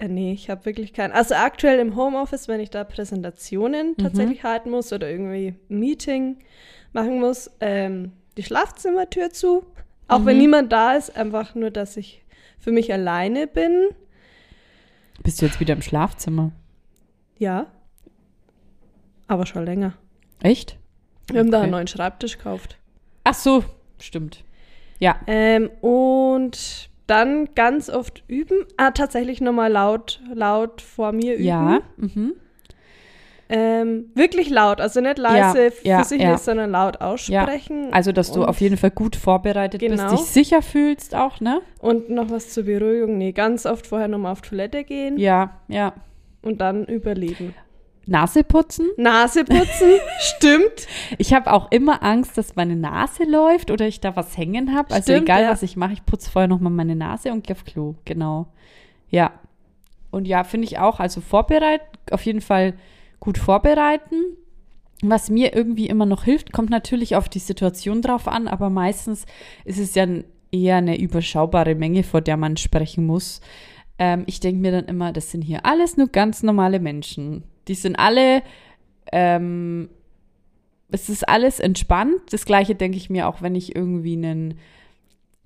[0.00, 1.12] Äh, nee, ich habe wirklich keinen.
[1.12, 3.96] Also aktuell im Homeoffice, wenn ich da Präsentationen Mhm.
[4.02, 6.38] tatsächlich halten muss oder irgendwie ein Meeting
[6.92, 9.64] machen muss, ähm, die Schlafzimmertür zu.
[10.08, 10.42] Auch wenn Mhm.
[10.42, 12.24] niemand da ist, einfach nur, dass ich
[12.58, 13.88] für mich alleine bin.
[15.22, 16.50] Bist du jetzt wieder im Schlafzimmer?
[17.38, 17.66] Ja.
[19.28, 19.94] Aber schon länger.
[20.42, 20.78] Echt?
[21.30, 21.64] Wir haben da Okay.
[21.64, 22.76] einen neuen Schreibtisch gekauft.
[23.24, 23.62] Ach so,
[24.00, 24.42] stimmt.
[24.98, 25.20] Ja.
[25.26, 28.64] Ähm, und dann ganz oft üben.
[28.76, 31.44] Ah, tatsächlich nochmal laut, laut vor mir üben.
[31.44, 31.80] Ja.
[31.96, 32.34] Mhm.
[33.52, 36.34] Ähm, wirklich laut, also nicht leise Ja, ja, für sich ja.
[36.34, 37.88] ist, sondern laut aussprechen.
[37.92, 40.08] Also, dass du auf jeden Fall gut vorbereitet Genau.
[40.08, 41.60] bist, dich sicher fühlst auch, ne?
[41.80, 43.18] Und noch was zur Beruhigung.
[43.18, 45.94] Nee, ganz oft vorher nochmal auf Toilette gehen Ja, ja.
[46.42, 47.52] und dann überleben.
[48.10, 48.88] Nase putzen.
[48.96, 50.88] Nase putzen, stimmt.
[51.18, 54.92] Ich habe auch immer Angst, dass meine Nase läuft oder ich da was hängen habe.
[54.92, 55.50] Also Stimmt, egal, ja.
[55.50, 57.94] was ich mache, ich putze vorher nochmal meine Nase und gehe auf Klo.
[58.04, 58.48] Genau.
[59.10, 59.32] Ja.
[60.10, 62.74] Und ja, finde ich auch, also vorbereiten, auf jeden Fall
[63.20, 64.16] gut vorbereiten.
[65.02, 69.24] Was mir irgendwie immer noch hilft, kommt natürlich auf die Situation drauf an, aber meistens
[69.64, 70.06] ist es ja
[70.50, 73.40] eher eine überschaubare Menge, vor der man sprechen muss.
[73.98, 77.44] Ähm, ich denke mir dann immer, das sind hier alles nur ganz normale Menschen.
[77.70, 78.42] Die sind alle,
[79.12, 79.88] ähm,
[80.90, 82.20] es ist alles entspannt.
[82.30, 84.58] Das gleiche denke ich mir auch, wenn ich irgendwie einen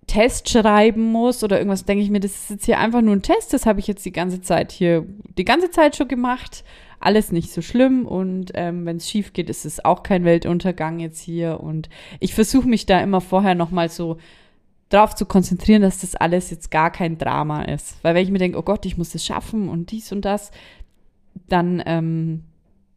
[0.07, 3.23] Test schreiben muss oder irgendwas, denke ich mir, das ist jetzt hier einfach nur ein
[3.23, 5.07] Test, das habe ich jetzt die ganze Zeit hier,
[5.37, 6.65] die ganze Zeit schon gemacht.
[6.99, 11.01] Alles nicht so schlimm und ähm, wenn es schief geht, ist es auch kein Weltuntergang
[11.01, 11.61] jetzt hier.
[11.61, 14.17] Und ich versuche mich da immer vorher nochmal so
[14.89, 18.03] drauf zu konzentrieren, dass das alles jetzt gar kein Drama ist.
[18.03, 20.51] Weil wenn ich mir denke, oh Gott, ich muss es schaffen und dies und das,
[21.49, 22.45] dann ähm,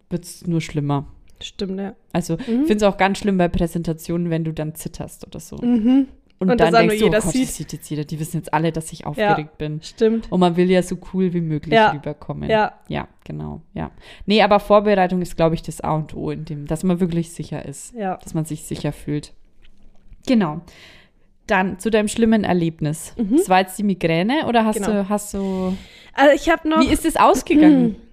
[0.09, 1.07] wird es nur schlimmer.
[1.41, 1.93] Stimmt, ja.
[2.13, 5.57] Also ich finde es auch ganz schlimm bei Präsentationen, wenn du dann zitterst oder so.
[5.57, 6.07] Mhm.
[6.39, 7.43] Und, Und dann denkst du, oh Gott, sieht.
[7.47, 8.05] das sieht jetzt jeder.
[8.05, 9.81] Die wissen jetzt alle, dass ich aufgeregt bin.
[9.81, 10.31] Stimmt.
[10.31, 11.89] Und man will ja so cool wie möglich Ja.
[11.91, 12.47] rüberkommen.
[12.47, 12.73] Ja.
[12.87, 13.61] Ja, genau.
[13.73, 13.89] Ja.
[14.27, 17.31] Nee, aber Vorbereitung ist, glaube ich, das A und O in dem, dass man wirklich
[17.31, 17.93] sicher ist.
[17.95, 18.17] Ja.
[18.17, 19.33] Dass man sich sicher fühlt.
[20.27, 20.61] Genau.
[21.47, 23.15] Dann zu deinem schlimmen Erlebnis.
[23.17, 24.83] Das war jetzt die Migräne oder hast Mhm.
[24.85, 25.03] Genau.
[25.03, 25.77] du, hast du.
[26.13, 26.81] Also ich habe noch.
[26.81, 27.95] Wie ist es ausgegangen?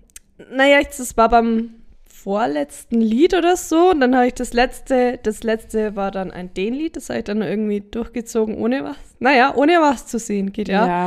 [0.53, 1.75] Naja, ich- das war beim
[2.07, 3.91] vorletzten Lied oder so.
[3.91, 7.25] Und dann habe ich das letzte, das letzte war dann ein Den-Lied, das habe ich
[7.25, 8.97] dann irgendwie durchgezogen, ohne was.
[9.19, 11.07] Naja, ohne was zu sehen, geht ja.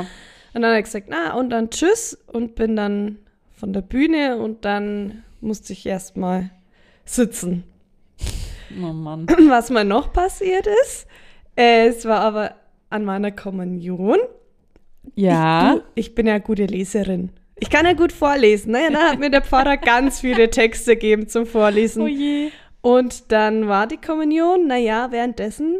[0.53, 3.17] Und dann habe ich gesagt, na, und dann tschüss und bin dann
[3.53, 6.49] von der Bühne und dann musste ich erstmal
[7.05, 7.63] sitzen.
[8.81, 9.27] Oh Mann.
[9.49, 11.07] Was mal noch passiert ist,
[11.55, 12.55] äh, es war aber
[12.89, 14.17] an meiner Kommunion.
[15.15, 15.73] Ja.
[15.73, 17.31] Ich, du, ich bin ja gute Leserin.
[17.59, 18.71] Ich kann ja gut vorlesen.
[18.71, 22.03] Naja, dann hat mir der Pfarrer ganz viele Texte gegeben zum Vorlesen.
[22.03, 22.51] oh je.
[22.81, 24.67] Und dann war die Kommunion.
[24.67, 25.79] Naja, währenddessen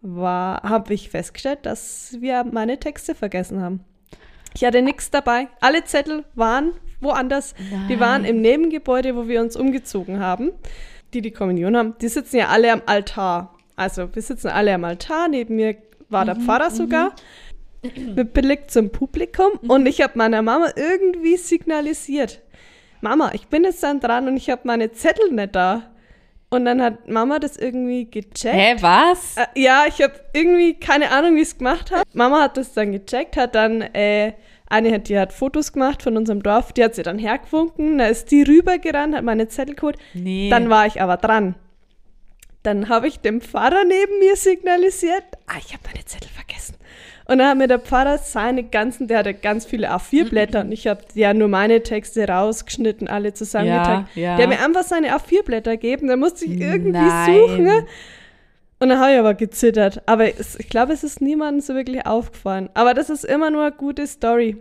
[0.00, 3.84] war, habe ich festgestellt, dass wir meine Texte vergessen haben.
[4.54, 5.48] Ich hatte nichts dabei.
[5.60, 7.54] Alle Zettel waren woanders.
[7.88, 10.52] Die waren im Nebengebäude, wo wir uns umgezogen haben.
[11.14, 11.94] Die die Kommunion haben.
[12.00, 13.54] Die sitzen ja alle am Altar.
[13.76, 15.28] Also wir sitzen alle am Altar.
[15.28, 15.76] Neben mir
[16.08, 17.14] war der Pfarrer sogar.
[18.14, 19.52] Mit Blick zum Publikum.
[19.68, 22.40] Und ich habe meiner Mama irgendwie signalisiert.
[23.00, 25.90] Mama, ich bin jetzt dann dran und ich habe meine Zettel nicht da.
[26.50, 28.54] Und dann hat Mama das irgendwie gecheckt.
[28.54, 29.36] Hä, was?
[29.36, 32.02] Äh, ja, ich habe irgendwie keine Ahnung, wie es gemacht habe.
[32.12, 34.34] Mama hat das dann gecheckt, hat dann äh,
[34.72, 38.06] eine hat die hat Fotos gemacht von unserem Dorf, die hat sie dann hergewunken, da
[38.06, 39.98] ist die rübergerannt, hat meine Zettel geholt.
[40.14, 40.50] Nee.
[40.50, 41.54] Dann war ich aber dran.
[42.62, 46.51] Dann habe ich dem Pfarrer neben mir signalisiert, ah, ich habe meine Zettel vergessen.
[47.26, 50.86] Und dann hat mir der Pfarrer seine ganzen, der hatte ganz viele A4-Blätter und ich
[50.88, 54.08] habe ja nur meine Texte rausgeschnitten, alle zusammengetragen.
[54.14, 54.36] Ja, ja.
[54.36, 57.32] Der hat mir einfach seine A4-Blätter gegeben, da musste ich irgendwie Nein.
[57.40, 57.62] suchen.
[57.64, 57.86] ne?
[58.80, 60.02] Und dann habe ich aber gezittert.
[60.06, 62.68] Aber es, ich glaube, es ist niemandem so wirklich aufgefallen.
[62.74, 64.56] Aber das ist immer nur eine gute Story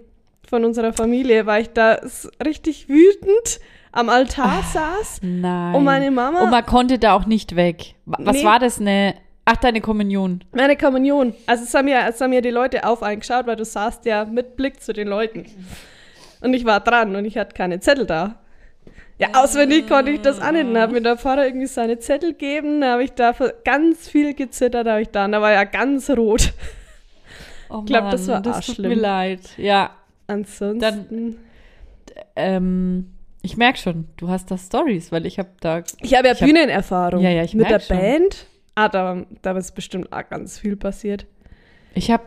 [0.47, 1.99] von unserer Familie, weil ich da
[2.45, 3.59] richtig wütend
[3.91, 5.21] am Altar saß.
[5.23, 5.73] Nein.
[5.73, 7.95] Und meine Mama- Und man konnte da auch nicht weg.
[8.05, 8.45] Wa- Was Nee.
[8.45, 8.79] war das?
[8.79, 9.15] Eine.
[9.45, 10.43] Ach, deine Kommunion.
[10.53, 11.33] Meine Kommunion.
[11.47, 14.25] Also es haben, ja, es haben ja die Leute auf eingeschaut, weil du saßt ja
[14.25, 15.45] mit Blick zu den Leuten.
[16.41, 18.35] Und ich war dran und ich hatte keine Zettel da.
[19.17, 20.63] Ja, auswendig konnte ich das auch nicht.
[20.65, 24.33] Dann hat mir der Pfarrer irgendwie seine Zettel gegeben, da habe ich da ganz viel
[24.33, 26.53] gezittert, da habe ich da, und da war ja ganz rot.
[27.69, 28.89] Oh glaub, das war das auch tut schlimm.
[28.89, 29.41] mir leid.
[29.57, 29.91] Ja,
[30.27, 31.37] Ansonsten.
[32.35, 33.11] ähm,
[33.43, 35.83] ich merke schon, du hast da Stories, weil ich habe da.
[36.01, 37.21] ich habe ja ich hab- Bühnenerfahrung.
[37.21, 37.97] Ja, ja, ich Mit der schon.
[37.97, 38.47] Band.
[38.81, 41.27] Ah, da, da ist bestimmt auch ganz viel passiert.
[41.93, 42.23] Ich habe.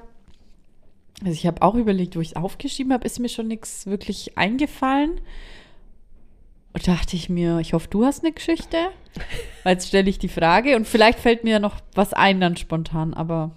[1.20, 4.38] Also ich habe auch überlegt, wo ich es aufgeschrieben habe, ist mir schon nichts wirklich
[4.38, 5.20] eingefallen.
[6.72, 8.76] Und dachte ich mir, ich hoffe, du hast eine Geschichte.
[9.64, 13.14] Jetzt stelle ich die Frage und vielleicht fällt mir ja noch was ein dann spontan,
[13.14, 13.52] aber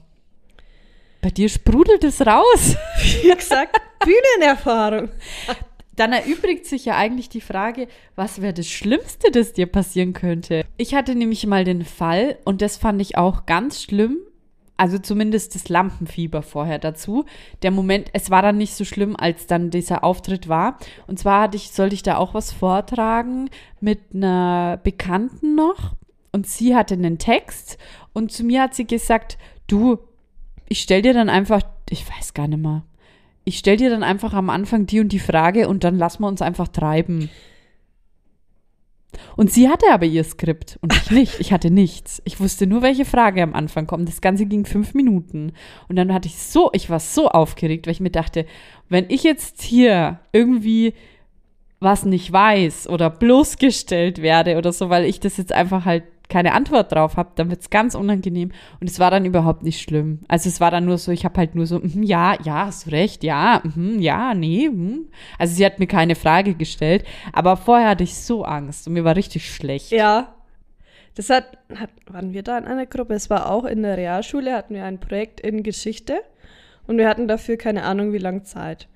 [1.21, 2.77] bei dir sprudelt es raus.
[3.01, 5.09] Wie gesagt, Bühnenerfahrung.
[5.97, 10.63] Dann erübrigt sich ja eigentlich die Frage, was wäre das Schlimmste, das dir passieren könnte?
[10.77, 14.19] Ich hatte nämlich mal den Fall, und das fand ich auch ganz schlimm,
[14.77, 17.25] also zumindest das Lampenfieber vorher dazu.
[17.63, 20.77] Der Moment, es war dann nicht so schlimm, als dann dieser Auftritt war.
[21.07, 23.49] Und zwar hatte ich, sollte ich da auch was vortragen
[23.81, 25.95] mit einer Bekannten noch.
[26.31, 27.79] Und sie hatte einen Text.
[28.13, 29.97] Und zu mir hat sie gesagt, du,
[30.69, 32.83] ich stell dir dann einfach, ich weiß gar nicht mehr.
[33.47, 36.27] Ich stell dir dann einfach am Anfang die und die Frage und dann lassen wir
[36.27, 37.29] uns einfach treiben.
[39.37, 41.39] Und sie hatte aber ihr Skript und ich nicht.
[41.39, 42.21] Ich hatte nichts.
[42.25, 44.09] Ich wusste nur, welche Frage am Anfang kommt.
[44.09, 45.53] Das Ganze ging fünf Minuten.
[45.87, 48.45] Und dann hatte ich so, ich war so aufgeregt, weil ich mir dachte,
[48.89, 50.93] wenn ich jetzt hier irgendwie
[51.79, 56.53] was nicht weiß oder bloßgestellt werde oder so, weil ich das jetzt einfach halt keine
[56.53, 58.51] Antwort drauf habe, dann wird's ganz unangenehm.
[58.79, 60.19] Und es war dann überhaupt nicht schlimm.
[60.27, 62.87] Also es war dann nur so, ich habe halt nur so, mhm, ja, ja, hast
[62.87, 64.69] du recht, ja, mhm, ja, nee.
[64.69, 65.07] mhm.
[65.39, 69.03] Also sie hat mir keine Frage gestellt, aber vorher hatte ich so Angst und mir
[69.03, 69.91] war richtig schlecht.
[69.91, 70.33] Ja.
[71.15, 73.15] Das hat, hat, waren wir da in einer Gruppe?
[73.15, 76.21] Es war auch in der Realschule, hatten wir ein Projekt in Geschichte
[76.85, 78.87] und wir hatten dafür keine Ahnung, wie lange Zeit.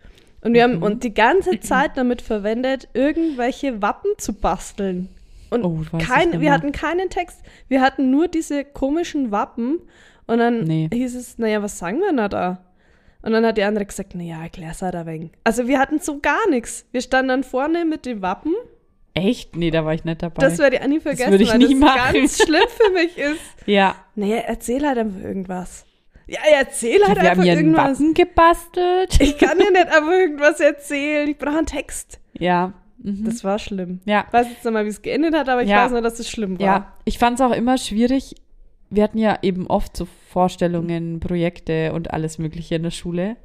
[0.42, 5.10] Und wir haben und die ganze Zeit damit verwendet, irgendwelche Wappen zu basteln.
[5.52, 7.42] Und Oh, kein, wir hatten keinen Text.
[7.68, 9.80] Wir hatten nur diese komischen Wappen.
[10.28, 10.90] Und dann Nee.
[10.92, 12.64] hieß es, naja, was sagen wir denn da?
[13.22, 15.32] Und dann hat die andere gesagt, naja, erklär's halt ein wenig.
[15.44, 16.88] Also wir hatten so gar nichts.
[16.92, 18.54] Wir standen dann vorne mit den Wappen
[19.14, 19.58] Echt?
[19.58, 20.40] Nee, da war ich nicht dabei.
[20.42, 22.14] das werde ich auch nie vergessen, würde ich weil nie das machen.
[22.14, 23.42] ganz schlimm für mich ist.
[23.66, 23.96] ja.
[24.16, 25.86] Naja, erzähl halt einfach irgendwas.
[26.28, 28.00] Ja, erzähl halt wir haben einfach hier einen irgendwas.
[28.00, 29.20] Wappen gebastelt.
[29.20, 31.28] Ich kann dir nicht einfach irgendwas erzählen.
[31.28, 32.22] Ich brauche einen Text.
[32.40, 32.72] ja.
[33.04, 33.24] Mhm.
[33.26, 34.00] Das war schlimm.
[34.06, 34.26] ja.
[34.28, 35.86] Ich weiß jetzt nicht mal, wie es geendet hat, aber ich Ja.
[35.86, 36.66] weiß nur, dass es schlimm war.
[36.66, 38.36] Ja, ich fand es auch immer schwierig.
[38.90, 43.38] Wir hatten ja eben oft so Vorstellungen, Projekte und alles Mögliche in der Schule.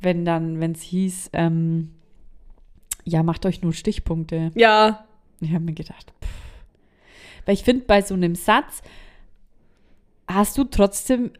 [0.00, 1.92] Wenn dann, wenn es hieß, ähm,
[3.04, 4.50] ja, macht euch nur Stichpunkte.
[4.54, 5.04] Ja.
[5.40, 6.28] Ich habe mir gedacht, pff.
[7.46, 8.82] weil ich finde, bei so einem Satz
[10.28, 11.30] hast du trotzdem,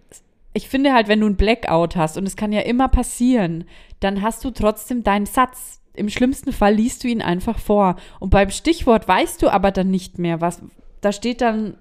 [0.55, 3.65] ich finde halt, wenn du ein Blackout hast, und es kann ja immer passieren,
[4.01, 5.81] dann hast du trotzdem deinen Satz.
[5.95, 7.97] Im schlimmsten Fall liest du ihn einfach vor.
[8.21, 10.63] Und beim Stichwort weißt du aber dann nicht mehr, was,
[11.01, 11.77] da steht dann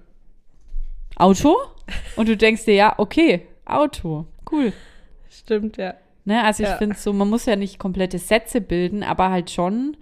[1.16, 1.56] Auto
[2.16, 4.72] und du denkst dir, ja, okay, Auto, cool.
[5.30, 5.94] Stimmt, ja.
[6.24, 6.76] Ne, also ich Ja.
[6.76, 9.96] finde so, man muss ja nicht komplette Sätze bilden, aber halt schon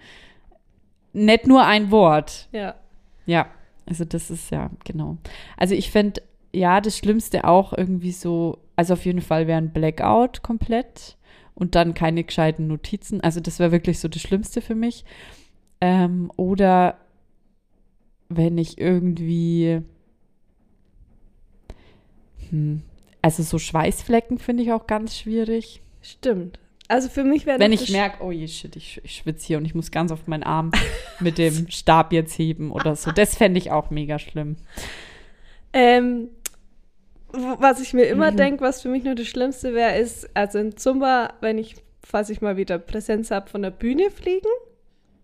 [1.12, 2.49] nicht nur ein Wort.
[2.53, 2.75] Ja.
[3.27, 3.46] Ja,
[3.87, 5.16] also das ist ja, genau.
[5.57, 9.73] Also ich fände, ja, das Schlimmste auch irgendwie so, also auf jeden Fall wäre ein
[9.73, 11.16] Blackout komplett
[11.61, 13.20] und dann keine gescheiten Notizen.
[13.20, 15.05] Also das wäre wirklich so das Schlimmste für mich.
[15.81, 16.96] Ähm, oder
[18.29, 19.83] wenn ich irgendwie,
[22.49, 22.83] hm,
[23.23, 25.83] also so Schweißflecken finde ich auch ganz schwierig.
[26.01, 26.59] Stimmt.
[26.88, 29.64] Also für mich wäre Wenn ich merke, oh je, shit, ich, ich schwitze hier und
[29.64, 30.73] ich muss ganz auf meinen Arm
[31.20, 33.12] mit dem Stab jetzt heben oder so.
[33.12, 34.57] Das fände ich auch mega schlimm.
[35.73, 36.31] Ähm,
[37.32, 38.36] was ich mir immer Mhm.
[38.36, 42.30] denke, was für mich nur das Schlimmste wäre, ist, also in Zumba, wenn ich, falls
[42.30, 44.48] ich mal wieder Präsenz habe, von der Bühne fliegen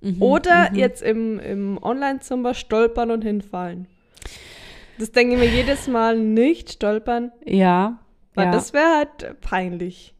[0.02, 0.76] Mhm, oder mhm.
[0.76, 3.86] jetzt im, im Online-Zumba stolpern und hinfallen.
[4.98, 7.98] Das denke ich mir jedes Mal nicht, stolpern, Ja,
[8.34, 8.52] weil ja.
[8.52, 10.14] das wäre halt peinlich.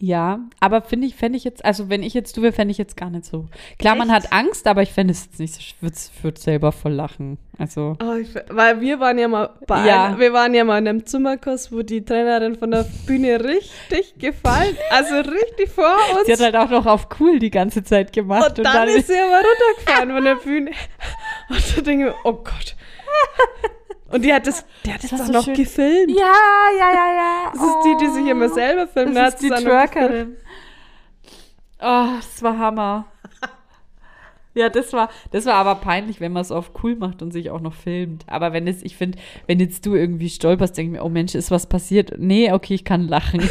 [0.00, 2.78] Ja, aber finde ich, fände ich jetzt, also wenn ich jetzt du wäre, fände ich
[2.78, 3.48] jetzt gar nicht so.
[3.80, 4.26] Klar, man Echt?
[4.26, 7.36] hat Angst, aber ich fände es jetzt nicht so, ich würde würd selber voll lachen.
[7.58, 10.04] Also, Oh, ich, weil wir waren ja mal bei Ja.
[10.06, 14.14] einer, wir waren ja mal in einem Zimmerkurs, wo die Trainerin von der Bühne richtig
[14.20, 16.26] gefallen, also richtig vor uns.
[16.26, 18.56] sie hat halt auch noch auf cool die ganze Zeit gemacht.
[18.58, 20.70] und dann ist sie aber runtergefahren von der Bühne.
[21.50, 22.76] Und da denke ich, mir, oh Gott.
[24.10, 25.54] Und die hat das, die hat das war doch so noch schön.
[25.54, 26.10] gefilmt.
[26.10, 26.32] ja,
[26.78, 27.50] ja, ja, ja.
[27.52, 29.14] Das ist die, die sich immer selber filmt.
[29.16, 29.48] Da Das ist die.
[29.48, 30.36] Twerkerin.
[31.80, 33.06] Oh, das war Hammer.
[34.54, 37.50] Ja, das war, das war aber peinlich, wenn man es auf cool macht und sich
[37.50, 38.24] auch noch filmt.
[38.26, 41.36] Aber wenn es, ich finde, wenn jetzt du irgendwie stolperst, denke ich mir, oh Mensch,
[41.36, 42.14] ist was passiert?
[42.18, 43.40] Nee, okay, ich kann lachen.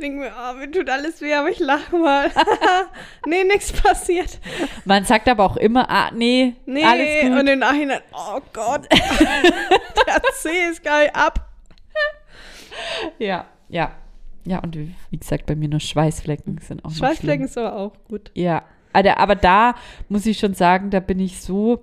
[0.00, 2.30] Denke mir, oh, mir tut alles weh, aber ich lache mal.
[3.26, 4.38] nee, nichts passiert.
[4.84, 7.38] Man sagt aber auch immer, ah, nee, Nee, alles gut.
[7.40, 11.48] und im Nachhinein, oh Gott, der C ist geil ab.
[13.18, 13.92] ja, ja.
[14.46, 17.92] Ja, und wie wie gesagt, bei mir nur Schweißflecken sind auch Schweißflecken ist aber auch
[18.08, 18.30] gut.
[18.34, 19.74] Ja, aber, aber da
[20.10, 21.82] muss ich schon sagen, da bin ich so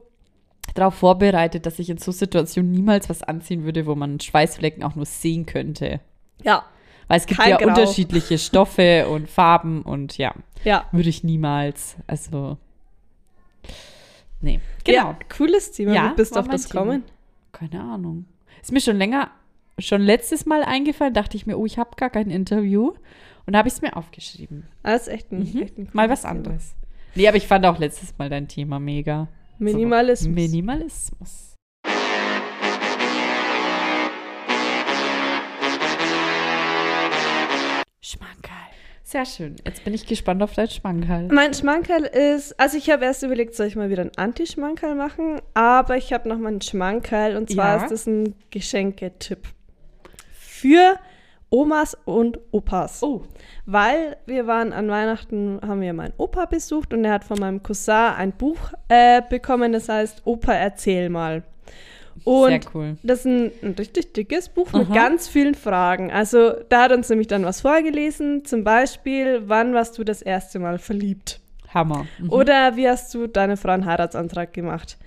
[0.75, 4.93] darauf vorbereitet, dass ich in so Situationen niemals was anziehen würde, wo man Schweißflecken auch
[4.95, 6.01] nur sehen könnte.
[6.43, 6.63] Ja,
[7.11, 7.67] Weil es gibt Kein ja Grau.
[7.67, 10.85] unterschiedliche Stoffe und Farben und ja, ja.
[10.93, 11.97] würde ich niemals.
[12.07, 12.57] Also,
[14.39, 14.61] nee.
[14.85, 14.97] Genau.
[14.97, 15.93] Ja, cooles Thema.
[15.93, 16.85] Ja, Wie bist du auf das Thema.
[16.85, 17.03] kommen?
[17.51, 18.25] Keine Ahnung.
[18.61, 19.29] Ist mir schon länger,
[19.77, 22.93] schon letztes Mal eingefallen, dachte ich mir, oh, ich habe gar kein Interview.
[23.45, 24.67] Und habe ich es mir aufgeschrieben.
[24.83, 25.61] Ah, ist echt ein, Mhm.
[25.63, 26.75] echt ein Mal was anderes.
[27.15, 29.27] Nee, aber ich fand auch letztes Mal dein Thema mega.
[29.57, 29.71] Thema.
[29.71, 30.29] Minimalismus.
[30.29, 31.50] So, Minimalismus.
[39.11, 39.57] Sehr schön.
[39.65, 41.27] Jetzt bin ich gespannt auf dein Schmankerl.
[41.33, 45.41] Mein Schmankerl ist, also ich habe erst überlegt, soll ich mal wieder einen Anti-Schmankerl machen,
[45.53, 47.83] aber ich habe noch mal einen Schmankerl und zwar Ja.
[47.83, 49.49] ist das ein Geschenketipp
[50.31, 50.97] für
[51.49, 53.03] Omas und Opas.
[53.03, 53.23] Oh,
[53.65, 57.61] Weil wir waren an Weihnachten, haben wir meinen Opa besucht und er hat von meinem
[57.61, 61.43] Cousin ein Buch äh, bekommen, das heißt Opa, erzähl mal.
[62.23, 62.97] Und sehr cool.
[63.03, 64.93] das ist ein, ein richtig dickes Buch mit Aha.
[64.93, 66.11] ganz vielen Fragen.
[66.11, 70.59] Also da hat uns nämlich dann was vorgelesen, zum Beispiel, wann warst du das erste
[70.59, 71.39] Mal verliebt?
[71.73, 72.05] Hammer.
[72.19, 72.29] Mhm.
[72.31, 74.97] Oder wie hast du deine Frau einen Heiratsantrag gemacht?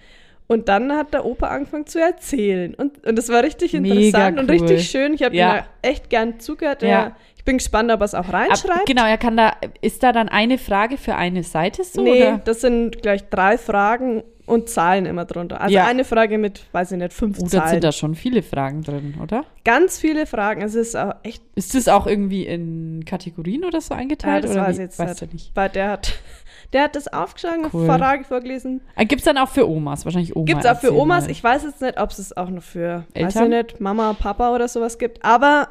[0.46, 2.74] Und dann hat der Opa angefangen zu erzählen.
[2.74, 4.52] Und, und das war richtig Mega interessant und cool.
[4.58, 5.14] richtig schön.
[5.14, 5.66] Ich habe Ja.
[5.82, 6.82] echt gern zugehört.
[6.82, 7.16] Ja.
[7.36, 8.86] Ich bin gespannt, ob er es auch Ab, reinschreibt.
[8.86, 12.02] genau, er kann da, ist da dann eine Frage für eine Seite so?
[12.02, 12.40] nee, oder?
[12.44, 15.60] das sind gleich drei Fragen und Zahlen immer drunter.
[15.60, 15.86] Also Ja.
[15.86, 17.70] eine Frage mit, weiß ich nicht, fünf Oh, da Zahlen.
[17.70, 19.44] sind da schon viele Fragen drin, oder?
[19.64, 20.62] Ganz viele Fragen.
[20.62, 24.44] Es ist auch echt, Ist das auch irgendwie in Kategorien oder so ja, eingeteilt?
[24.44, 25.32] das oder weiß ich jetzt weißt nicht.
[25.32, 25.50] du nicht.
[25.56, 26.12] Weil der hat,
[26.72, 27.86] der hat das aufgeschlagen, Cool.
[27.86, 28.80] Frage vorgelesen.
[28.98, 30.04] Gibt es dann auch für Omas?
[30.04, 30.44] Wahrscheinlich Oma.
[30.44, 31.24] Gibt es auch für Omas.
[31.24, 31.30] mal.
[31.30, 33.48] Ich weiß jetzt nicht, ob es auch noch für, weiß ich Eltern?
[33.50, 35.24] nicht, Mama, Papa oder sowas gibt.
[35.24, 35.68] Aber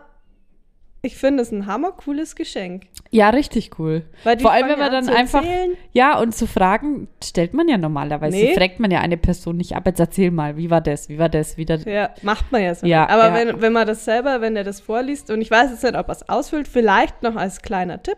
[1.05, 2.83] ich finde es ein hammercooles Geschenk.
[3.11, 4.03] Ja, richtig cool.
[4.23, 5.43] Vor allem, wenn man ja an dann einfach.
[5.91, 8.37] Ja, und zu Fragen stellt man ja normalerweise.
[8.37, 8.53] Nee.
[8.53, 9.85] Fragt man ja eine Person nicht ab.
[9.85, 11.09] Jetzt erzähl mal, wie war das?
[11.09, 11.57] Wie war das?
[11.57, 11.83] Wie das?
[11.83, 12.87] Ja, macht man ja so.
[12.87, 13.33] Ja, Aber ja.
[13.33, 16.07] Wenn, wenn man das selber, wenn er das vorliest, und ich weiß jetzt nicht, ob
[16.07, 18.17] er es ausfüllt, vielleicht noch als kleiner Tipp,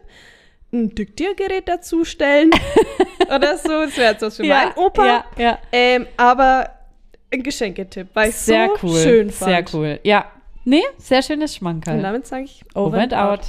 [0.71, 2.51] ein Diktiergerät dazustellen
[3.35, 3.69] oder so.
[3.69, 5.07] Das wäre jetzt was für meinen Opa.
[5.07, 5.59] Ja, ja.
[5.71, 6.69] Ähm, aber
[7.33, 8.99] ein Geschenketipp, weil ich Sehr so cool.
[8.99, 9.51] schön fand.
[9.51, 9.99] Sehr cool.
[10.03, 10.25] Ja.
[10.65, 12.01] Nee, sehr schönes Und Schmankerl.
[12.01, 13.41] damit sage ich Over and out.